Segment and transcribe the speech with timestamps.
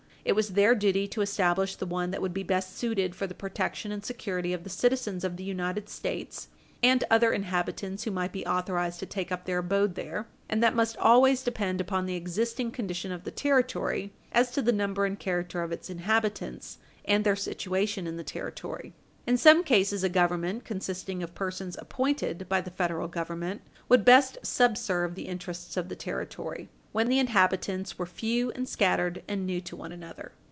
[0.23, 3.33] It was their duty to establish the one that would be best suited for the
[3.33, 6.47] protection and security of the citizens of the United States
[6.83, 10.75] and other inhabitants who might be authorized to take up their abode there, and that
[10.75, 15.17] must always depend upon the existing condition of the Territory as to the number and
[15.17, 18.93] character of its inhabitants and their situation in the Territory.
[19.25, 24.37] In some cases, a Government consisting of persons appointed by the Federal Government would best
[24.43, 29.61] subserve the interests of the Territory when the inhabitants were few and scattered, and new
[29.61, 30.29] to one another.